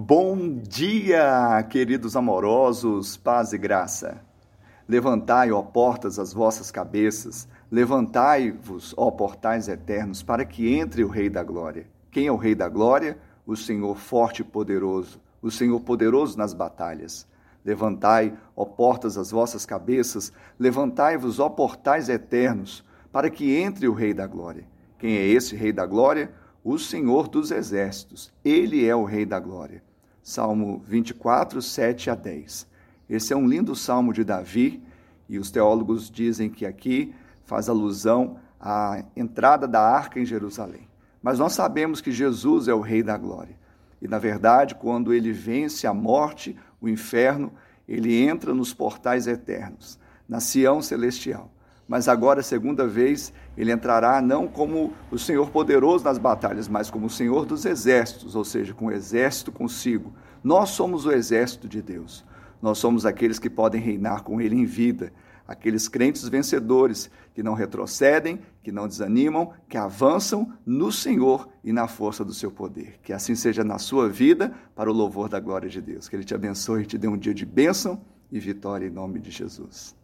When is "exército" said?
58.92-59.50, 61.10-61.66